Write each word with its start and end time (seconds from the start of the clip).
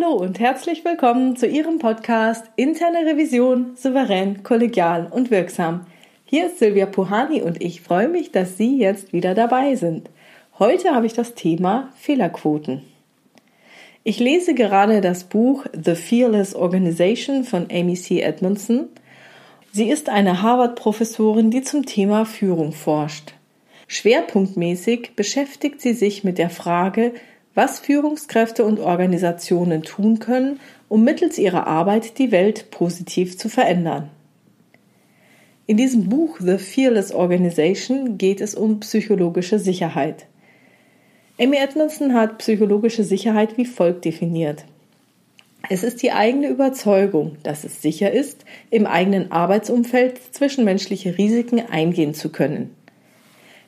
Hallo 0.00 0.14
und 0.14 0.38
herzlich 0.38 0.84
willkommen 0.84 1.36
zu 1.36 1.46
Ihrem 1.46 1.78
Podcast 1.78 2.44
Interne 2.56 3.00
Revision 3.00 3.76
souverän, 3.76 4.42
kollegial 4.42 5.06
und 5.10 5.30
wirksam. 5.30 5.86
Hier 6.24 6.46
ist 6.46 6.58
Silvia 6.58 6.86
Puhani 6.86 7.42
und 7.42 7.60
ich 7.60 7.82
freue 7.82 8.08
mich, 8.08 8.30
dass 8.30 8.56
Sie 8.56 8.78
jetzt 8.78 9.12
wieder 9.12 9.34
dabei 9.34 9.74
sind. 9.74 10.08
Heute 10.58 10.94
habe 10.94 11.06
ich 11.06 11.12
das 11.12 11.34
Thema 11.34 11.90
Fehlerquoten. 11.96 12.82
Ich 14.02 14.20
lese 14.20 14.54
gerade 14.54 15.00
das 15.00 15.24
Buch 15.24 15.66
The 15.72 15.94
Fearless 15.94 16.54
Organization 16.54 17.44
von 17.44 17.66
Amy 17.70 17.94
C. 17.94 18.20
Edmondson. 18.20 18.88
Sie 19.72 19.90
ist 19.90 20.08
eine 20.08 20.40
Harvard-Professorin, 20.40 21.50
die 21.50 21.62
zum 21.62 21.84
Thema 21.84 22.24
Führung 22.24 22.72
forscht. 22.72 23.34
Schwerpunktmäßig 23.86 25.14
beschäftigt 25.16 25.80
sie 25.80 25.94
sich 25.94 26.24
mit 26.24 26.38
der 26.38 26.50
Frage, 26.50 27.12
was 27.60 27.78
Führungskräfte 27.78 28.64
und 28.64 28.80
Organisationen 28.80 29.82
tun 29.82 30.18
können, 30.18 30.60
um 30.88 31.04
mittels 31.04 31.36
ihrer 31.36 31.66
Arbeit 31.66 32.16
die 32.16 32.32
Welt 32.32 32.70
positiv 32.70 33.36
zu 33.36 33.50
verändern. 33.50 34.08
In 35.66 35.76
diesem 35.76 36.08
Buch 36.08 36.38
The 36.40 36.56
Fearless 36.56 37.12
Organization 37.12 38.16
geht 38.16 38.40
es 38.40 38.54
um 38.54 38.80
psychologische 38.80 39.58
Sicherheit. 39.58 40.24
Amy 41.38 41.58
Edmondson 41.58 42.14
hat 42.14 42.38
psychologische 42.38 43.04
Sicherheit 43.04 43.58
wie 43.58 43.66
folgt 43.66 44.06
definiert. 44.06 44.64
Es 45.68 45.82
ist 45.82 46.02
die 46.02 46.12
eigene 46.12 46.48
Überzeugung, 46.48 47.36
dass 47.42 47.64
es 47.64 47.82
sicher 47.82 48.10
ist, 48.10 48.46
im 48.70 48.86
eigenen 48.86 49.32
Arbeitsumfeld 49.32 50.18
zwischenmenschliche 50.32 51.18
Risiken 51.18 51.60
eingehen 51.70 52.14
zu 52.14 52.30
können. 52.30 52.74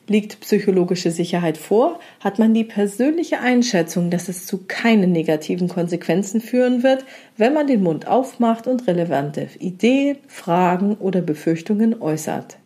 Liegt 0.07 0.41
psychologische 0.41 1.11
Sicherheit 1.11 1.57
vor, 1.57 1.97
hat 2.19 2.37
man 2.37 2.53
die 2.53 2.65
persönliche 2.65 3.39
Einschätzung, 3.39 4.09
dass 4.09 4.27
es 4.27 4.45
zu 4.45 4.65
keinen 4.67 5.13
negativen 5.13 5.69
Konsequenzen 5.69 6.41
führen 6.41 6.83
wird, 6.83 7.05
wenn 7.37 7.53
man 7.53 7.67
den 7.67 7.83
Mund 7.83 8.05
aufmacht 8.05 8.67
und 8.67 8.85
relevante 8.87 9.47
Ideen, 9.59 10.17
Fragen 10.27 10.95
oder 10.95 11.21
Befürchtungen 11.21 12.01
äußert. 12.01 12.57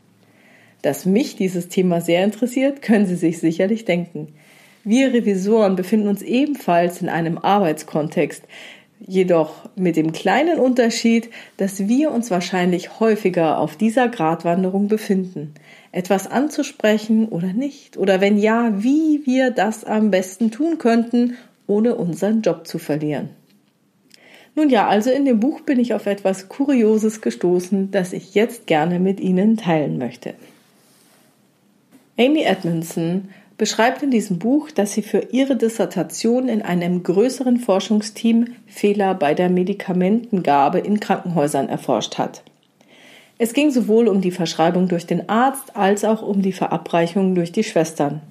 Dass 0.82 1.06
mich 1.06 1.36
dieses 1.36 1.68
Thema 1.68 2.02
sehr 2.02 2.24
interessiert, 2.24 2.82
können 2.82 3.06
Sie 3.06 3.16
sich 3.16 3.38
sicherlich 3.38 3.86
denken. 3.86 4.30
Wir 4.84 5.14
Revisoren 5.14 5.76
befinden 5.76 6.08
uns 6.08 6.24
ebenfalls 6.24 7.04
in 7.04 7.10
einem 7.10 7.38
Arbeitskontext, 7.38 8.44
jedoch 9.00 9.70
mit 9.76 9.96
dem 9.96 10.12
kleinen 10.12 10.58
Unterschied, 10.58 11.30
dass 11.58 11.88
wir 11.88 12.10
uns 12.10 12.32
wahrscheinlich 12.32 13.00
häufiger 13.00 13.60
auf 13.60 13.76
dieser 13.76 14.08
Gratwanderung 14.08 14.88
befinden 14.88 15.54
etwas 15.92 16.28
anzusprechen 16.30 17.28
oder 17.30 17.54
nicht? 17.54 17.98
Oder 17.98 18.22
wenn 18.22 18.38
ja, 18.38 18.84
wie 18.84 19.26
wir 19.26 19.52
das 19.52 19.84
am 19.84 20.12
besten 20.12 20.52
tun 20.52 20.78
könnten, 20.78 21.38
ohne 21.68 21.96
unseren 21.96 22.42
Job 22.42 22.68
zu 22.68 22.80
verlieren? 22.80 23.30
Nun 24.56 24.70
ja, 24.70 24.88
also 24.88 25.12
in 25.12 25.26
dem 25.26 25.40
Buch 25.40 25.62
bin 25.62 25.80
ich 25.80 25.94
auf 25.94 26.08
etwas 26.08 26.50
Kurioses 26.50 27.22
gestoßen, 27.22 27.92
das 27.92 28.12
ich 28.12 28.34
jetzt 28.34 28.66
gerne 28.66 29.00
mit 29.00 29.20
Ihnen 29.20 29.56
teilen 29.56 30.00
möchte. 30.00 30.34
Amy 32.18 32.42
Edmondson 32.42 33.30
beschreibt 33.58 34.02
in 34.02 34.12
diesem 34.12 34.40
Buch, 34.40 34.72
dass 34.72 34.94
sie 34.94 35.02
für 35.02 35.28
ihre 35.32 35.56
Dissertation 35.56 36.50
in 36.50 36.62
einem 36.62 37.04
größeren 37.04 37.58
Forschungsteam 37.58 38.56
Fehler 38.66 39.14
bei 39.14 39.34
der 39.34 39.50
Medikamentengabe 39.50 40.80
in 40.80 41.00
Krankenhäusern 41.00 41.70
erforscht 41.70 42.17
hat. 42.17 42.44
Es 43.39 43.53
ging 43.53 43.70
sowohl 43.70 44.08
um 44.08 44.21
die 44.21 44.31
Verschreibung 44.31 44.87
durch 44.87 45.05
den 45.05 45.30
Arzt 45.30 45.75
als 45.75 46.03
auch 46.03 46.21
um 46.23 46.42
die 46.42 46.53
Verabreichung 46.53 47.36
durch 47.36 47.52
die 47.52 47.64
Schwestern. 47.64 48.21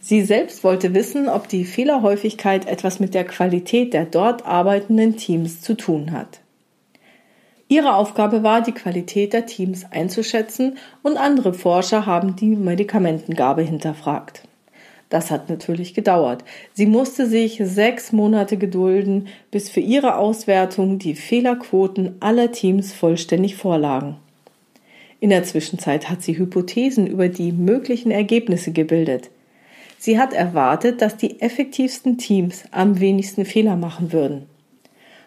Sie 0.00 0.22
selbst 0.22 0.64
wollte 0.64 0.94
wissen, 0.94 1.28
ob 1.28 1.48
die 1.48 1.66
Fehlerhäufigkeit 1.66 2.66
etwas 2.66 3.00
mit 3.00 3.12
der 3.12 3.24
Qualität 3.24 3.92
der 3.92 4.06
dort 4.06 4.46
arbeitenden 4.46 5.16
Teams 5.16 5.60
zu 5.60 5.74
tun 5.74 6.12
hat. 6.12 6.40
Ihre 7.68 7.94
Aufgabe 7.94 8.42
war, 8.42 8.62
die 8.62 8.72
Qualität 8.72 9.34
der 9.34 9.44
Teams 9.46 9.84
einzuschätzen 9.90 10.78
und 11.02 11.18
andere 11.18 11.52
Forscher 11.52 12.06
haben 12.06 12.34
die 12.34 12.56
Medikamentengabe 12.56 13.62
hinterfragt. 13.62 14.42
Das 15.10 15.30
hat 15.30 15.50
natürlich 15.50 15.92
gedauert. 15.92 16.44
Sie 16.72 16.86
musste 16.86 17.26
sich 17.26 17.60
sechs 17.62 18.10
Monate 18.12 18.56
gedulden, 18.56 19.28
bis 19.50 19.68
für 19.68 19.80
ihre 19.80 20.16
Auswertung 20.16 20.98
die 20.98 21.14
Fehlerquoten 21.14 22.16
aller 22.20 22.52
Teams 22.52 22.92
vollständig 22.92 23.56
vorlagen. 23.56 24.16
In 25.20 25.30
der 25.30 25.44
Zwischenzeit 25.44 26.08
hat 26.08 26.22
sie 26.22 26.38
Hypothesen 26.38 27.06
über 27.06 27.28
die 27.28 27.52
möglichen 27.52 28.10
Ergebnisse 28.10 28.72
gebildet. 28.72 29.30
Sie 29.98 30.18
hat 30.18 30.32
erwartet, 30.32 31.02
dass 31.02 31.18
die 31.18 31.42
effektivsten 31.42 32.16
Teams 32.16 32.64
am 32.70 33.00
wenigsten 33.00 33.44
Fehler 33.44 33.76
machen 33.76 34.14
würden. 34.14 34.46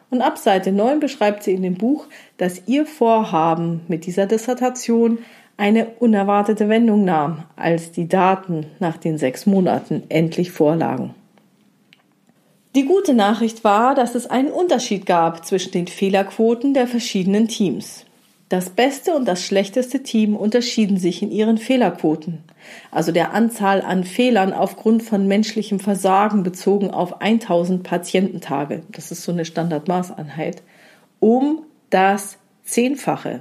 Und 0.09 0.21
ab 0.21 0.39
Seite 0.39 0.71
9 0.71 0.99
beschreibt 0.99 1.43
sie 1.43 1.53
in 1.53 1.61
dem 1.61 1.75
Buch, 1.75 2.07
dass 2.37 2.63
ihr 2.65 2.87
Vorhaben 2.87 3.81
mit 3.87 4.07
dieser 4.07 4.25
Dissertation 4.25 5.19
eine 5.57 5.85
unerwartete 5.99 6.69
Wendung 6.69 7.05
nahm, 7.05 7.43
als 7.55 7.91
die 7.91 8.07
Daten 8.07 8.65
nach 8.79 8.97
den 8.97 9.19
sechs 9.19 9.45
Monaten 9.45 10.03
endlich 10.09 10.51
vorlagen. 10.51 11.13
Die 12.75 12.85
gute 12.85 13.13
Nachricht 13.13 13.63
war, 13.63 13.93
dass 13.93 14.15
es 14.15 14.25
einen 14.25 14.51
Unterschied 14.51 15.05
gab 15.05 15.45
zwischen 15.45 15.71
den 15.71 15.85
Fehlerquoten 15.85 16.73
der 16.73 16.87
verschiedenen 16.87 17.47
Teams. 17.47 18.05
Das 18.53 18.69
beste 18.69 19.15
und 19.15 19.27
das 19.27 19.43
schlechteste 19.43 20.03
Team 20.03 20.35
unterschieden 20.35 20.97
sich 20.97 21.23
in 21.23 21.31
ihren 21.31 21.57
Fehlerquoten, 21.57 22.43
also 22.91 23.11
der 23.11 23.33
Anzahl 23.33 23.81
an 23.81 24.03
Fehlern 24.03 24.53
aufgrund 24.53 25.01
von 25.01 25.27
menschlichem 25.27 25.79
Versagen 25.79 26.43
bezogen 26.43 26.91
auf 26.91 27.19
1000 27.19 27.81
Patiententage, 27.81 28.83
das 28.91 29.11
ist 29.11 29.23
so 29.23 29.31
eine 29.31 29.45
Standardmaßeinheit, 29.45 30.61
um 31.19 31.63
das 31.89 32.37
Zehnfache. 32.63 33.39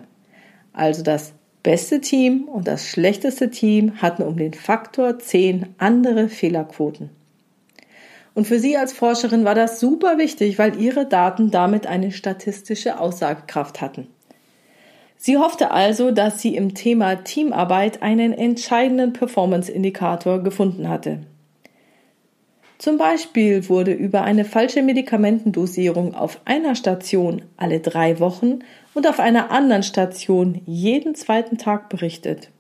Also 0.73 1.03
das 1.03 1.35
beste 1.63 2.01
Team 2.01 2.45
und 2.45 2.67
das 2.67 2.89
schlechteste 2.89 3.51
Team 3.51 4.01
hatten 4.01 4.23
um 4.23 4.39
den 4.39 4.55
Faktor 4.55 5.19
10 5.19 5.75
andere 5.77 6.31
Fehlerquoten. 6.31 7.11
Und 8.33 8.47
für 8.47 8.59
Sie 8.59 8.79
als 8.79 8.95
Forscherin 8.95 9.45
war 9.45 9.55
das 9.55 9.79
super 9.79 10.17
wichtig, 10.17 10.59
weil 10.59 10.81
Ihre 10.81 11.05
Daten 11.05 11.51
damit 11.51 11.87
eine 11.87 12.13
statistische 12.13 12.99
Aussagekraft 12.99 13.83
hatten. 13.83 14.07
Sie 15.25 15.39
hoffte 15.39 15.71
also, 15.71 16.11
dass 16.11 16.43
sie 16.43 16.57
im 16.57 16.75
Thema 16.75 17.15
Teamarbeit 17.15 18.03
einen 18.03 18.33
entscheidenden 18.33 19.13
Performance-Indikator 19.13 20.43
gefunden 20.43 20.89
hatte. 20.89 21.21
Zum 22.77 22.99
Beispiel 22.99 23.69
wurde 23.69 23.93
über 23.93 24.23
eine 24.23 24.45
falsche 24.45 24.83
Medikamentendosierung 24.83 26.17
auf 26.17 26.41
einer 26.45 26.75
Station 26.75 27.43
alle 27.57 27.79
drei 27.79 28.19
Wochen 28.19 28.65
und 28.95 29.07
auf 29.07 29.21
einer 29.21 29.53
anderen 29.53 29.85
Station 29.85 30.61
jeden 30.67 31.15
zweiten 31.15 31.57
Tag 31.57 31.89
berichtet. 31.89 32.51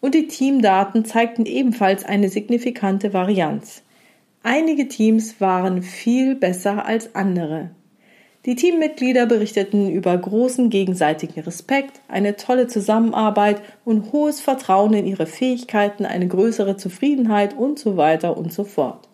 Und 0.00 0.14
die 0.14 0.28
Teamdaten 0.28 1.04
zeigten 1.04 1.44
ebenfalls 1.44 2.06
eine 2.06 2.30
signifikante 2.30 3.12
Varianz. 3.12 3.82
Einige 4.42 4.88
Teams 4.88 5.42
waren 5.42 5.82
viel 5.82 6.36
besser 6.36 6.86
als 6.86 7.14
andere. 7.14 7.68
Die 8.44 8.56
Teammitglieder 8.56 9.26
berichteten 9.26 9.88
über 9.88 10.18
großen 10.18 10.68
gegenseitigen 10.68 11.40
Respekt, 11.42 12.00
eine 12.08 12.34
tolle 12.34 12.66
Zusammenarbeit 12.66 13.62
und 13.84 14.12
hohes 14.12 14.40
Vertrauen 14.40 14.94
in 14.94 15.06
ihre 15.06 15.26
Fähigkeiten, 15.26 16.04
eine 16.04 16.26
größere 16.26 16.76
Zufriedenheit 16.76 17.56
und 17.56 17.78
so 17.78 17.96
weiter 17.96 18.36
und 18.36 18.52
so 18.52 18.64
fort. 18.64 19.08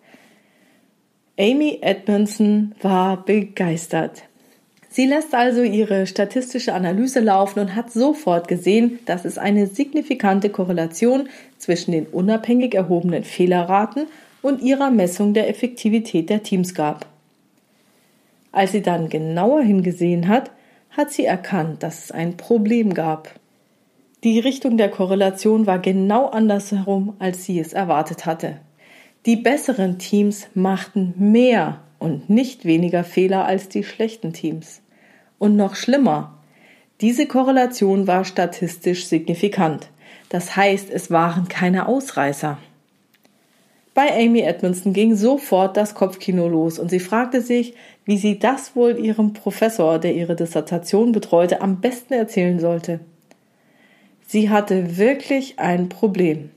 Amy 1.39 1.77
Edmondson 1.81 2.73
war 2.81 3.23
begeistert. 3.23 4.23
Sie 4.89 5.05
lässt 5.05 5.35
also 5.35 5.61
ihre 5.61 6.07
statistische 6.07 6.73
Analyse 6.73 7.19
laufen 7.19 7.59
und 7.59 7.75
hat 7.75 7.91
sofort 7.91 8.47
gesehen, 8.47 8.97
dass 9.05 9.25
es 9.25 9.37
eine 9.37 9.67
signifikante 9.67 10.49
Korrelation 10.49 11.29
zwischen 11.59 11.91
den 11.91 12.07
unabhängig 12.07 12.73
erhobenen 12.73 13.23
Fehlerraten 13.23 14.07
und 14.41 14.63
ihrer 14.63 14.89
Messung 14.89 15.35
der 15.35 15.47
Effektivität 15.47 16.31
der 16.31 16.41
Teams 16.41 16.73
gab. 16.73 17.05
Als 18.51 18.71
sie 18.71 18.81
dann 18.81 19.09
genauer 19.09 19.61
hingesehen 19.61 20.27
hat, 20.27 20.51
hat 20.89 21.11
sie 21.11 21.25
erkannt, 21.25 21.83
dass 21.83 22.05
es 22.05 22.11
ein 22.11 22.37
Problem 22.37 22.93
gab. 22.93 23.39
Die 24.23 24.39
Richtung 24.39 24.77
der 24.77 24.89
Korrelation 24.89 25.65
war 25.65 25.79
genau 25.79 26.27
andersherum, 26.27 27.15
als 27.19 27.45
sie 27.45 27.59
es 27.59 27.73
erwartet 27.73 28.25
hatte. 28.25 28.59
Die 29.25 29.35
besseren 29.35 29.99
Teams 29.99 30.47
machten 30.53 31.13
mehr 31.17 31.81
und 31.99 32.29
nicht 32.29 32.65
weniger 32.65 33.03
Fehler 33.03 33.45
als 33.45 33.69
die 33.69 33.83
schlechten 33.83 34.33
Teams. 34.33 34.81
Und 35.37 35.55
noch 35.55 35.75
schlimmer, 35.75 36.39
diese 37.01 37.27
Korrelation 37.27 38.07
war 38.07 38.25
statistisch 38.25 39.05
signifikant. 39.05 39.89
Das 40.29 40.55
heißt, 40.55 40.89
es 40.89 41.11
waren 41.11 41.47
keine 41.47 41.87
Ausreißer. 41.87 42.57
Bei 43.99 44.15
Amy 44.15 44.39
Edmondson 44.39 44.93
ging 44.93 45.13
sofort 45.13 45.75
das 45.75 45.93
Kopfkino 45.93 46.47
los 46.47 46.79
und 46.79 46.87
sie 46.87 47.01
fragte 47.01 47.41
sich, 47.41 47.73
wie 48.05 48.17
sie 48.17 48.39
das 48.39 48.73
wohl 48.73 48.97
ihrem 48.97 49.33
Professor, 49.33 49.99
der 49.99 50.15
ihre 50.15 50.37
Dissertation 50.37 51.11
betreute, 51.11 51.59
am 51.59 51.81
besten 51.81 52.13
erzählen 52.13 52.61
sollte. 52.61 53.01
Sie 54.25 54.49
hatte 54.49 54.95
wirklich 54.97 55.59
ein 55.59 55.89
Problem. 55.89 56.49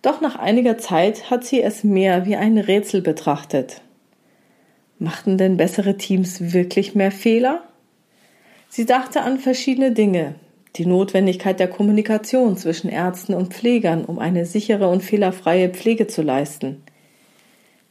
Doch 0.00 0.22
nach 0.22 0.36
einiger 0.36 0.78
Zeit 0.78 1.30
hat 1.30 1.44
sie 1.44 1.60
es 1.60 1.84
mehr 1.84 2.24
wie 2.24 2.36
ein 2.36 2.56
Rätsel 2.56 3.02
betrachtet. 3.02 3.82
Machten 4.98 5.36
denn 5.36 5.58
bessere 5.58 5.98
Teams 5.98 6.54
wirklich 6.54 6.94
mehr 6.94 7.12
Fehler? 7.12 7.62
Sie 8.70 8.86
dachte 8.86 9.20
an 9.20 9.38
verschiedene 9.38 9.92
Dinge. 9.92 10.36
Die 10.76 10.84
Notwendigkeit 10.84 11.58
der 11.58 11.68
Kommunikation 11.68 12.58
zwischen 12.58 12.90
Ärzten 12.90 13.32
und 13.32 13.54
Pflegern, 13.54 14.04
um 14.04 14.18
eine 14.18 14.44
sichere 14.44 14.88
und 14.88 15.02
fehlerfreie 15.02 15.70
Pflege 15.70 16.06
zu 16.06 16.20
leisten. 16.20 16.82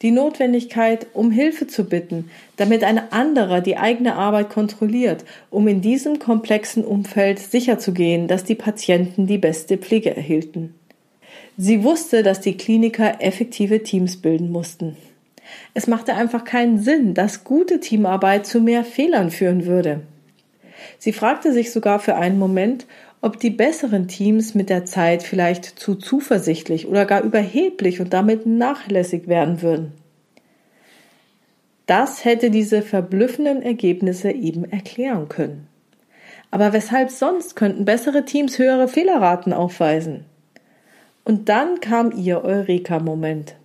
Die 0.03 0.11
Notwendigkeit, 0.11 1.07
um 1.13 1.31
Hilfe 1.31 1.65
zu 1.65 1.85
bitten, 1.85 2.29
damit 2.57 2.83
ein 2.83 3.11
anderer 3.11 3.61
die 3.61 3.77
eigene 3.77 4.15
Arbeit 4.15 4.49
kontrolliert, 4.49 5.25
um 5.49 5.67
in 5.67 5.81
diesem 5.81 6.19
komplexen 6.19 6.85
Umfeld 6.85 7.39
sicherzugehen, 7.39 8.27
dass 8.27 8.43
die 8.43 8.55
Patienten 8.55 9.25
die 9.25 9.39
beste 9.39 9.77
Pflege 9.77 10.15
erhielten. 10.15 10.75
Sie 11.57 11.83
wusste, 11.83 12.21
dass 12.21 12.41
die 12.41 12.55
Kliniker 12.55 13.19
effektive 13.19 13.81
Teams 13.81 14.17
bilden 14.17 14.51
mussten. 14.51 14.95
Es 15.73 15.87
machte 15.87 16.13
einfach 16.13 16.43
keinen 16.43 16.77
Sinn, 16.77 17.15
dass 17.15 17.43
gute 17.43 17.79
Teamarbeit 17.79 18.45
zu 18.45 18.59
mehr 18.59 18.83
Fehlern 18.83 19.31
führen 19.31 19.65
würde. 19.65 20.01
Sie 20.97 21.13
fragte 21.13 21.53
sich 21.53 21.71
sogar 21.71 21.99
für 21.99 22.15
einen 22.15 22.39
Moment, 22.39 22.85
ob 23.21 23.39
die 23.39 23.49
besseren 23.49 24.07
Teams 24.07 24.53
mit 24.53 24.69
der 24.69 24.85
Zeit 24.85 25.23
vielleicht 25.23 25.65
zu 25.65 25.95
zuversichtlich 25.95 26.87
oder 26.87 27.05
gar 27.05 27.23
überheblich 27.23 27.99
und 27.99 28.13
damit 28.13 28.45
nachlässig 28.45 29.27
werden 29.27 29.61
würden. 29.61 29.93
Das 31.85 32.25
hätte 32.25 32.49
diese 32.49 32.81
verblüffenden 32.81 33.61
Ergebnisse 33.61 34.31
eben 34.31 34.65
erklären 34.65 35.29
können. 35.29 35.67
Aber 36.51 36.73
weshalb 36.73 37.11
sonst 37.11 37.55
könnten 37.55 37.85
bessere 37.85 38.25
Teams 38.25 38.57
höhere 38.57 38.87
Fehlerraten 38.87 39.53
aufweisen? 39.53 40.25
Und 41.23 41.49
dann 41.49 41.79
kam 41.79 42.11
ihr 42.11 42.43
Eureka-Moment. 42.43 43.55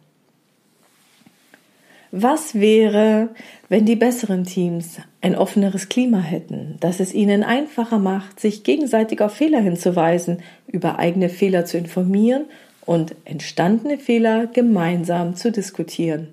Was 2.13 2.57
wäre, 2.57 3.29
wenn 3.69 3.87
die 3.87 3.95
besseren 3.95 4.43
Teams 4.43 4.97
ein 5.21 5.37
offeneres 5.37 5.89
Klima 5.89 6.19
hätten, 6.19 6.77
das 6.81 6.99
es 6.99 7.15
ihnen 7.15 7.45
einfacher 7.45 8.01
macht, 8.01 8.41
sich 8.41 8.65
gegenseitig 8.65 9.21
auf 9.21 9.33
Fehler 9.33 9.61
hinzuweisen, 9.61 10.43
über 10.67 10.99
eigene 10.99 11.29
Fehler 11.29 11.67
zu 11.67 11.79
informieren 11.79 12.47
und 12.85 13.15
entstandene 13.25 13.97
Fehler 13.97 14.49
gemeinsam 14.49 15.37
zu 15.37 15.53
diskutieren? 15.53 16.33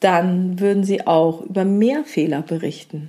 Dann 0.00 0.60
würden 0.60 0.84
sie 0.84 1.06
auch 1.06 1.40
über 1.42 1.64
mehr 1.64 2.04
Fehler 2.04 2.42
berichten. 2.42 3.08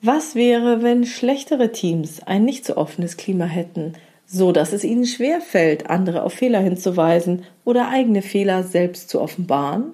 Was 0.00 0.34
wäre, 0.34 0.82
wenn 0.82 1.04
schlechtere 1.04 1.70
Teams 1.70 2.22
ein 2.22 2.46
nicht 2.46 2.64
so 2.64 2.78
offenes 2.78 3.18
Klima 3.18 3.44
hätten, 3.44 3.92
so 4.24 4.52
dass 4.52 4.72
es 4.72 4.84
ihnen 4.84 5.04
schwerfällt, 5.04 5.90
andere 5.90 6.22
auf 6.22 6.32
Fehler 6.32 6.60
hinzuweisen 6.60 7.42
oder 7.66 7.88
eigene 7.88 8.22
Fehler 8.22 8.62
selbst 8.62 9.10
zu 9.10 9.20
offenbaren? 9.20 9.92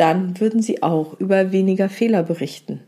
Dann 0.00 0.40
würden 0.40 0.62
sie 0.62 0.82
auch 0.82 1.20
über 1.20 1.52
weniger 1.52 1.90
Fehler 1.90 2.22
berichten. 2.22 2.80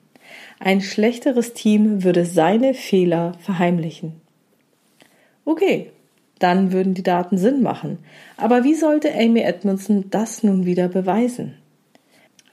Ein 0.58 0.80
schlechteres 0.80 1.52
Team 1.52 2.04
würde 2.04 2.24
seine 2.24 2.72
Fehler 2.72 3.32
verheimlichen. 3.40 4.14
Okay, 5.44 5.90
dann 6.38 6.72
würden 6.72 6.94
die 6.94 7.02
Daten 7.02 7.36
Sinn 7.36 7.62
machen. 7.62 7.98
Aber 8.38 8.64
wie 8.64 8.74
sollte 8.74 9.12
Amy 9.14 9.40
Edmondson 9.40 10.06
das 10.08 10.42
nun 10.42 10.64
wieder 10.64 10.88
beweisen? 10.88 11.54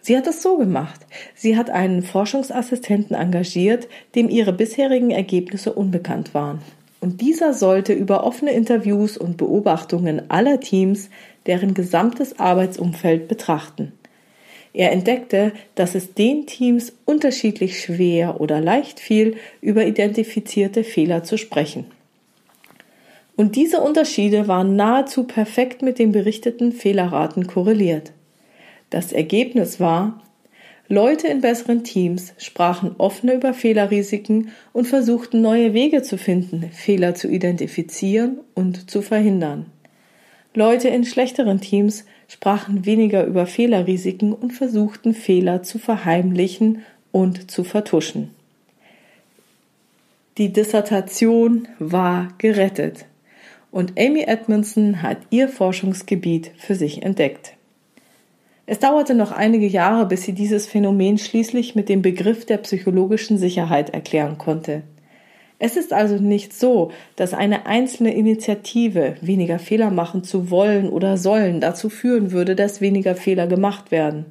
Sie 0.01 0.17
hat 0.17 0.27
es 0.27 0.41
so 0.41 0.57
gemacht. 0.57 1.05
Sie 1.35 1.55
hat 1.55 1.69
einen 1.69 2.01
Forschungsassistenten 2.03 3.15
engagiert, 3.15 3.87
dem 4.15 4.29
ihre 4.29 4.51
bisherigen 4.51 5.11
Ergebnisse 5.11 5.71
unbekannt 5.71 6.33
waren. 6.33 6.59
Und 6.99 7.21
dieser 7.21 7.53
sollte 7.53 7.93
über 7.93 8.25
offene 8.25 8.51
Interviews 8.51 9.17
und 9.17 9.37
Beobachtungen 9.37 10.29
aller 10.29 10.59
Teams 10.59 11.09
deren 11.45 11.73
gesamtes 11.73 12.39
Arbeitsumfeld 12.39 13.29
betrachten. 13.29 13.93
Er 14.73 14.91
entdeckte, 14.91 15.53
dass 15.75 15.95
es 15.95 16.13
den 16.13 16.45
Teams 16.45 16.93
unterschiedlich 17.05 17.81
schwer 17.81 18.39
oder 18.39 18.61
leicht 18.61 18.99
fiel, 18.99 19.37
über 19.61 19.85
identifizierte 19.85 20.83
Fehler 20.83 21.23
zu 21.23 21.37
sprechen. 21.37 21.85
Und 23.35 23.55
diese 23.55 23.79
Unterschiede 23.79 24.47
waren 24.47 24.75
nahezu 24.75 25.23
perfekt 25.23 25.81
mit 25.81 25.97
den 25.97 26.11
berichteten 26.11 26.71
Fehlerraten 26.71 27.47
korreliert. 27.47 28.11
Das 28.89 29.13
Ergebnis 29.13 29.79
war, 29.79 30.21
Leute 30.91 31.27
in 31.27 31.41
besseren 31.41 31.83
Teams 31.83 32.33
sprachen 32.37 32.95
offener 32.97 33.35
über 33.35 33.53
Fehlerrisiken 33.53 34.49
und 34.73 34.87
versuchten 34.87 35.41
neue 35.41 35.73
Wege 35.73 36.01
zu 36.01 36.17
finden, 36.17 36.69
Fehler 36.73 37.13
zu 37.13 37.29
identifizieren 37.29 38.39
und 38.55 38.89
zu 38.89 39.03
verhindern. 39.03 39.67
Leute 40.55 40.89
in 40.89 41.05
schlechteren 41.05 41.61
Teams 41.61 42.05
sprachen 42.29 42.85
weniger 42.85 43.25
über 43.25 43.45
Fehlerrisiken 43.45 44.31
und 44.31 44.51
versuchten 44.53 45.13
Fehler 45.13 45.63
zu 45.63 45.79
verheimlichen 45.79 46.83
und 47.11 47.51
zu 47.51 47.65
vertuschen. 47.65 48.29
Die 50.37 50.53
Dissertation 50.53 51.67
war 51.79 52.29
gerettet 52.37 53.05
und 53.71 53.99
Amy 53.99 54.21
Edmondson 54.21 55.01
hat 55.01 55.17
ihr 55.31 55.49
Forschungsgebiet 55.49 56.51
für 56.57 56.75
sich 56.75 57.03
entdeckt. 57.03 57.55
Es 58.67 58.77
dauerte 58.77 59.15
noch 59.15 59.31
einige 59.31 59.65
Jahre, 59.65 60.05
bis 60.05 60.23
sie 60.23 60.33
dieses 60.33 60.67
Phänomen 60.67 61.17
schließlich 61.17 61.73
mit 61.73 61.89
dem 61.89 62.03
Begriff 62.03 62.45
der 62.45 62.57
psychologischen 62.57 63.39
Sicherheit 63.39 63.89
erklären 63.89 64.37
konnte. 64.37 64.83
Es 65.61 65.75
ist 65.75 65.91
also 65.91 66.15
nicht 66.15 66.53
so, 66.53 66.91
dass 67.17 67.33
eine 67.33 67.65
einzelne 67.65 68.13
Initiative, 68.13 69.15
weniger 69.21 69.59
Fehler 69.59 69.91
machen 69.91 70.23
zu 70.23 70.49
wollen 70.49 70.89
oder 70.89 71.17
sollen, 71.17 71.59
dazu 71.59 71.89
führen 71.89 72.31
würde, 72.31 72.55
dass 72.55 72.79
weniger 72.79 73.13
Fehler 73.15 73.45
gemacht 73.45 73.91
werden. 73.91 74.25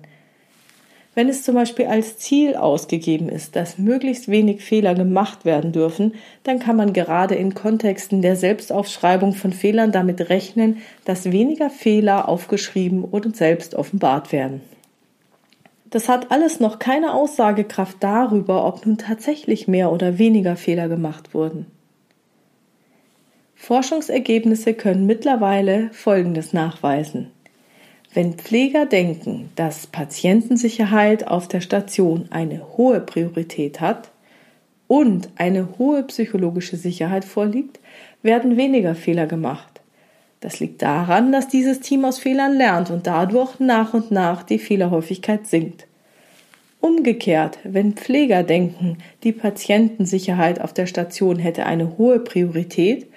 Wenn 1.15 1.29
es 1.29 1.43
zum 1.43 1.57
Beispiel 1.57 1.87
als 1.87 2.17
Ziel 2.17 2.55
ausgegeben 2.55 3.29
ist, 3.29 3.57
dass 3.57 3.77
möglichst 3.77 4.29
wenig 4.29 4.63
Fehler 4.63 4.95
gemacht 4.95 5.45
werden 5.45 5.73
dürfen, 5.73 6.15
dann 6.45 6.61
kann 6.61 6.77
man 6.77 6.93
gerade 6.93 7.35
in 7.35 7.55
Kontexten 7.55 8.23
der 8.23 8.37
Selbstaufschreibung 8.37 9.35
von 9.35 9.53
Fehlern 9.53 9.93
damit 9.93 10.31
rechnen, 10.31 10.79
dass 11.05 11.33
weniger 11.33 11.71
Fehler 11.71 12.29
aufgeschrieben 12.29 13.05
und 13.05 13.37
selbst 13.37 13.75
offenbart 13.75 14.33
werden. 14.33 14.61
Das 15.91 16.09
hat 16.09 16.31
alles 16.31 16.61
noch 16.61 16.79
keine 16.79 17.15
Aussagekraft 17.15 17.97
darüber, 18.01 18.67
ob 18.67 18.85
nun 18.85 18.99
tatsächlich 18.99 19.69
mehr 19.69 19.91
oder 19.91 20.19
weniger 20.19 20.57
Fehler 20.57 20.89
gemacht 20.89 21.33
wurden. 21.33 21.67
Forschungsergebnisse 23.55 24.75
können 24.75 25.07
mittlerweile 25.07 25.91
Folgendes 25.93 26.53
nachweisen. 26.53 27.31
Wenn 28.15 28.35
Pfleger 28.35 28.87
denken, 28.87 29.51
dass 29.57 29.87
Patientensicherheit 29.87 31.27
auf 31.27 31.49
der 31.49 31.61
Station 31.61 32.27
eine 32.31 32.77
hohe 32.77 33.01
Priorität 33.01 33.81
hat 33.81 34.11
und 34.87 35.29
eine 35.37 35.79
hohe 35.79 36.03
psychologische 36.05 36.77
Sicherheit 36.77 37.25
vorliegt, 37.25 37.81
werden 38.23 38.57
weniger 38.57 38.95
Fehler 38.95 39.27
gemacht. 39.27 39.78
Das 40.41 40.61
liegt 40.61 40.83
daran, 40.83 41.33
dass 41.33 41.49
dieses 41.49 41.81
Team 41.81 42.05
aus 42.05 42.19
Fehlern 42.19 42.57
lernt 42.57 42.91
und 42.91 43.07
dadurch 43.07 43.59
nach 43.59 43.95
und 43.95 44.11
nach 44.11 44.43
die 44.43 44.59
Fehlerhäufigkeit 44.59 45.47
sinkt. 45.47 45.87
Umgekehrt, 46.81 47.59
wenn 47.65 47.95
Pfleger 47.95 48.45
denken, 48.45 48.99
die 49.25 49.33
Patientensicherheit 49.33 50.61
auf 50.61 50.73
der 50.73 50.87
Station 50.87 51.41
hätte 51.41 51.67
eine 51.67 51.99
hohe 51.99 52.21
Priorität, 52.21 53.09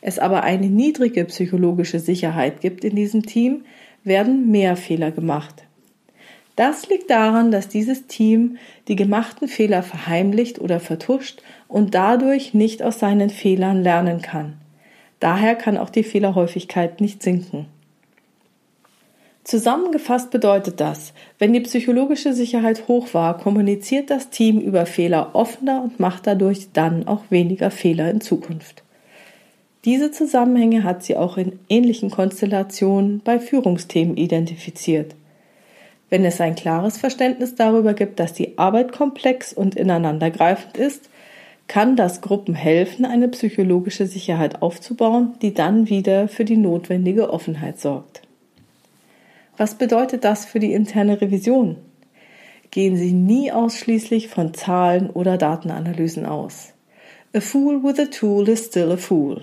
es 0.00 0.20
aber 0.20 0.44
eine 0.44 0.68
niedrige 0.68 1.24
psychologische 1.24 1.98
Sicherheit 1.98 2.60
gibt 2.60 2.84
in 2.84 2.94
diesem 2.94 3.26
Team, 3.26 3.64
werden 4.04 4.48
mehr 4.52 4.76
Fehler 4.76 5.10
gemacht. 5.10 5.64
Das 6.54 6.88
liegt 6.88 7.10
daran, 7.10 7.50
dass 7.50 7.68
dieses 7.68 8.06
Team 8.06 8.56
die 8.86 8.96
gemachten 8.96 9.48
Fehler 9.48 9.82
verheimlicht 9.82 10.60
oder 10.60 10.78
vertuscht 10.78 11.42
und 11.66 11.94
dadurch 11.94 12.54
nicht 12.54 12.84
aus 12.84 13.00
seinen 13.00 13.30
Fehlern 13.30 13.82
lernen 13.82 14.22
kann. 14.22 14.54
Daher 15.20 15.54
kann 15.54 15.76
auch 15.76 15.90
die 15.90 16.04
Fehlerhäufigkeit 16.04 17.00
nicht 17.00 17.22
sinken. 17.22 17.66
Zusammengefasst 19.48 20.30
bedeutet 20.30 20.78
das, 20.78 21.14
wenn 21.38 21.54
die 21.54 21.60
psychologische 21.60 22.34
Sicherheit 22.34 22.86
hoch 22.86 23.14
war, 23.14 23.38
kommuniziert 23.38 24.10
das 24.10 24.28
Team 24.28 24.60
über 24.60 24.84
Fehler 24.84 25.30
offener 25.34 25.82
und 25.82 25.98
macht 25.98 26.26
dadurch 26.26 26.68
dann 26.74 27.08
auch 27.08 27.22
weniger 27.30 27.70
Fehler 27.70 28.10
in 28.10 28.20
Zukunft. 28.20 28.82
Diese 29.86 30.10
Zusammenhänge 30.10 30.84
hat 30.84 31.02
sie 31.02 31.16
auch 31.16 31.38
in 31.38 31.58
ähnlichen 31.70 32.10
Konstellationen 32.10 33.22
bei 33.24 33.40
Führungsthemen 33.40 34.18
identifiziert. 34.18 35.14
Wenn 36.10 36.26
es 36.26 36.40
ein 36.42 36.54
klares 36.54 36.98
Verständnis 36.98 37.54
darüber 37.54 37.94
gibt, 37.94 38.20
dass 38.20 38.34
die 38.34 38.58
Arbeit 38.58 38.92
komplex 38.92 39.54
und 39.54 39.76
ineinandergreifend 39.76 40.76
ist, 40.76 41.08
kann 41.68 41.96
das 41.96 42.22
Gruppen 42.22 42.54
helfen, 42.54 43.04
eine 43.04 43.28
psychologische 43.28 44.06
Sicherheit 44.06 44.62
aufzubauen, 44.62 45.34
die 45.42 45.54
dann 45.54 45.88
wieder 45.88 46.26
für 46.26 46.44
die 46.44 46.56
notwendige 46.56 47.30
Offenheit 47.30 47.78
sorgt. 47.78 48.22
Was 49.58 49.76
bedeutet 49.76 50.24
das 50.24 50.46
für 50.46 50.60
die 50.60 50.72
interne 50.72 51.20
Revision? 51.20 51.76
Gehen 52.70 52.96
Sie 52.96 53.12
nie 53.12 53.52
ausschließlich 53.52 54.28
von 54.28 54.54
Zahlen 54.54 55.10
oder 55.10 55.36
Datenanalysen 55.36 56.26
aus. 56.26 56.72
A 57.34 57.40
fool 57.40 57.82
with 57.82 57.98
a 57.98 58.06
tool 58.06 58.48
is 58.48 58.66
still 58.66 58.92
a 58.92 58.96
fool. 58.96 59.42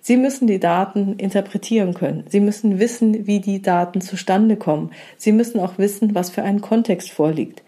Sie 0.00 0.16
müssen 0.16 0.46
die 0.46 0.60
Daten 0.60 1.16
interpretieren 1.16 1.94
können. 1.94 2.24
Sie 2.28 2.40
müssen 2.40 2.78
wissen, 2.78 3.26
wie 3.26 3.40
die 3.40 3.60
Daten 3.60 4.00
zustande 4.00 4.56
kommen. 4.56 4.90
Sie 5.16 5.32
müssen 5.32 5.60
auch 5.60 5.78
wissen, 5.78 6.14
was 6.14 6.30
für 6.30 6.42
ein 6.42 6.60
Kontext 6.60 7.10
vorliegt. 7.10 7.62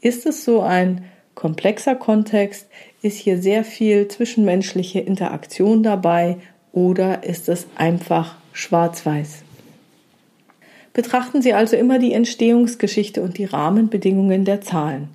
Ist 0.00 0.26
es 0.26 0.44
so 0.44 0.60
ein 0.60 1.04
komplexer 1.34 1.94
Kontext? 1.94 2.68
Ist 3.02 3.18
hier 3.18 3.42
sehr 3.42 3.64
viel 3.64 4.06
zwischenmenschliche 4.06 5.00
Interaktion 5.00 5.82
dabei 5.82 6.36
oder 6.72 7.24
ist 7.24 7.48
es 7.48 7.66
einfach 7.74 8.36
schwarz-weiß? 8.52 9.42
Betrachten 10.92 11.42
Sie 11.42 11.52
also 11.52 11.76
immer 11.76 11.98
die 11.98 12.12
Entstehungsgeschichte 12.12 13.20
und 13.20 13.38
die 13.38 13.44
Rahmenbedingungen 13.44 14.44
der 14.44 14.60
Zahlen. 14.60 15.08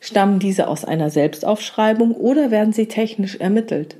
Stammen 0.00 0.38
diese 0.38 0.66
aus 0.66 0.86
einer 0.86 1.10
Selbstaufschreibung 1.10 2.12
oder 2.12 2.50
werden 2.50 2.72
sie 2.72 2.86
technisch 2.86 3.36
ermittelt? 3.36 3.96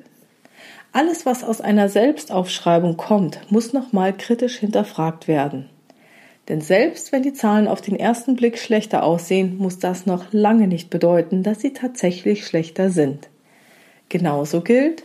Alles, 0.93 1.26
was 1.26 1.45
aus 1.45 1.61
einer 1.61 1.90
Selbstaufschreibung 1.90 2.97
kommt, 2.97 3.40
muss 3.50 3.75
nochmal 3.75 4.16
kritisch 4.16 4.57
hinterfragt 4.57 5.28
werden. 5.28 5.69
Denn 6.48 6.60
selbst 6.60 7.10
wenn 7.10 7.22
die 7.22 7.32
Zahlen 7.32 7.66
auf 7.66 7.80
den 7.80 7.98
ersten 7.98 8.36
Blick 8.36 8.58
schlechter 8.58 9.02
aussehen, 9.02 9.58
muss 9.58 9.78
das 9.78 10.06
noch 10.06 10.32
lange 10.32 10.68
nicht 10.68 10.90
bedeuten, 10.90 11.42
dass 11.42 11.60
sie 11.60 11.72
tatsächlich 11.72 12.46
schlechter 12.46 12.90
sind. 12.90 13.28
Genauso 14.08 14.60
gilt, 14.60 15.04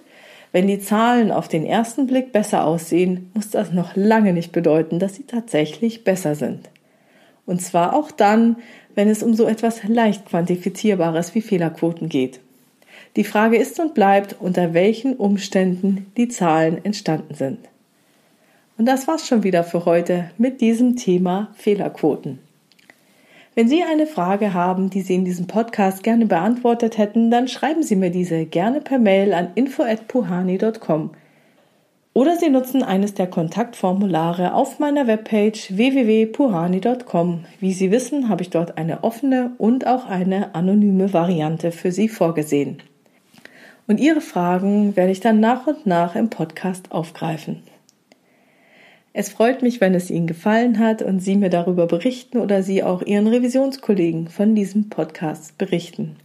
wenn 0.51 0.67
die 0.67 0.79
Zahlen 0.79 1.31
auf 1.31 1.48
den 1.48 1.65
ersten 1.65 2.07
Blick 2.07 2.31
besser 2.31 2.65
aussehen, 2.65 3.31
muss 3.33 3.50
das 3.50 3.71
noch 3.71 3.95
lange 3.95 4.33
nicht 4.33 4.51
bedeuten, 4.51 5.00
dass 5.00 5.15
sie 5.15 5.24
tatsächlich 5.24 6.03
besser 6.03 6.36
sind. 6.36 6.69
Und 7.45 7.62
zwar 7.62 7.95
auch 7.95 8.12
dann, 8.12 8.57
wenn 8.93 9.10
es 9.10 9.24
um 9.24 9.33
so 9.33 9.48
etwas 9.48 9.83
leicht 9.83 10.25
quantifizierbares 10.25 11.33
wie 11.33 11.41
Fehlerquoten 11.41 12.10
geht. 12.10 12.39
Die 13.15 13.24
Frage 13.24 13.57
ist 13.57 13.79
und 13.79 13.93
bleibt, 13.93 14.36
unter 14.39 14.74
welchen 14.74 15.15
Umständen 15.15 16.12
die 16.17 16.27
Zahlen 16.27 16.83
entstanden 16.83 17.33
sind. 17.33 17.60
Und 18.82 18.88
das 18.88 19.08
war's 19.08 19.28
schon 19.28 19.44
wieder 19.44 19.64
für 19.64 19.86
heute 19.86 20.32
mit 20.40 20.60
diesem 20.60 20.96
Thema 20.96 21.50
Fehlerquoten. 21.54 22.40
Wenn 23.54 23.68
Sie 23.68 23.84
eine 23.84 24.08
Frage 24.08 24.56
haben, 24.56 24.90
die 24.90 25.02
Sie 25.02 25.14
in 25.14 25.24
diesem 25.24 25.46
Podcast 25.46 26.02
gerne 26.02 26.26
beantwortet 26.26 26.98
hätten, 26.98 27.30
dann 27.30 27.48
schreiben 27.48 27.84
Sie 27.84 27.96
mir 27.96 28.10
diese 28.10 28.48
gerne 28.48 28.82
per 28.82 28.98
Mail 28.98 29.36
an 29.36 29.50
info@puhani.com. 29.54 31.12
Oder 32.14 32.38
Sie 32.38 32.50
nutzen 32.50 32.82
eines 32.82 33.14
der 33.14 33.28
Kontaktformulare 33.28 34.56
auf 34.56 34.80
meiner 34.80 35.06
Webpage 35.06 35.78
www.puhani.com. 35.78 37.46
Wie 37.60 37.74
Sie 37.74 37.92
wissen, 37.92 38.30
habe 38.30 38.42
ich 38.42 38.50
dort 38.50 38.80
eine 38.80 39.04
offene 39.04 39.52
und 39.60 39.86
auch 39.86 40.08
eine 40.08 40.56
anonyme 40.56 41.14
Variante 41.14 41.72
für 41.72 41.92
Sie 41.92 42.10
vorgesehen. 42.10 42.82
Und 43.86 44.00
Ihre 44.00 44.22
Fragen 44.22 44.96
werde 44.96 45.12
ich 45.12 45.20
dann 45.20 45.40
nach 45.40 45.68
und 45.68 45.86
nach 45.86 46.16
im 46.16 46.32
Podcast 46.32 46.92
aufgreifen. 46.92 47.62
Es 49.13 49.30
freut 49.30 49.62
mich, 49.62 49.82
wenn 49.82 49.94
es 49.94 50.10
Ihnen 50.10 50.27
gefallen 50.27 50.80
hat 50.80 51.01
und 51.01 51.20
Sie 51.20 51.36
mir 51.36 51.50
darüber 51.50 51.86
berichten 51.86 52.38
oder 52.38 52.63
Sie 52.63 52.82
auch 52.82 53.01
Ihren 53.01 53.27
Revisionskollegen 53.27 54.30
von 54.30 54.56
diesem 54.56 54.89
Podcast 54.89 55.58
berichten. 55.58 56.15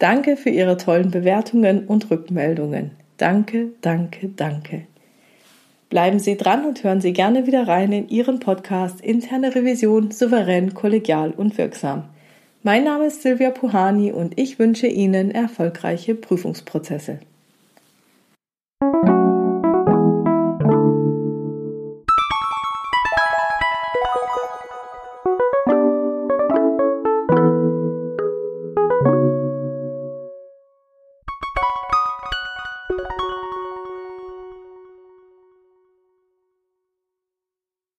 Danke 0.00 0.36
für 0.36 0.50
Ihre 0.50 0.76
tollen 0.76 1.12
Bewertungen 1.12 1.86
und 1.86 2.10
Rückmeldungen. 2.10 2.90
Danke, 3.18 3.68
danke, 3.82 4.30
danke. 4.34 4.82
Bleiben 5.90 6.18
Sie 6.18 6.36
dran 6.36 6.66
und 6.66 6.82
hören 6.82 7.00
Sie 7.00 7.12
gerne 7.12 7.46
wieder 7.46 7.66
rein 7.68 7.92
in 7.92 8.08
Ihren 8.08 8.40
Podcast 8.40 9.00
Interne 9.00 9.54
Revision 9.54 10.10
souverän, 10.10 10.74
kollegial 10.74 11.30
und 11.30 11.56
wirksam. 11.56 12.04
Mein 12.64 12.84
Name 12.84 13.06
ist 13.06 13.22
Silvia 13.22 13.50
Puhani 13.50 14.12
und 14.12 14.38
ich 14.38 14.58
wünsche 14.58 14.88
Ihnen 14.88 15.30
erfolgreiche 15.30 16.16
Prüfungsprozesse. 16.16 17.20